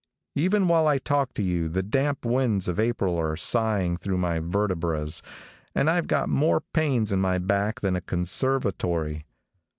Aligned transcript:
Even 0.33 0.67
while 0.67 0.87
I 0.87 0.97
talk 0.97 1.35
to 1.35 1.43
you, 1.43 1.69
the 1.69 1.83
damp 1.83 2.25
winds 2.25 2.67
of 2.67 2.79
April 2.79 3.15
are 3.19 3.37
sighing 3.37 3.97
through 3.97 4.17
my 4.17 4.39
vertebras, 4.39 5.21
and 5.75 5.91
I've 5.91 6.07
got 6.07 6.27
more 6.27 6.61
pains 6.61 7.11
in 7.11 7.21
my 7.21 7.37
back 7.37 7.81
than 7.81 7.95
a 7.95 8.01
conservatory. 8.01 9.27